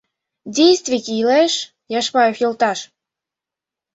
[0.57, 1.53] Действий кӱлеш,
[1.99, 2.79] Яшпаев йолташ!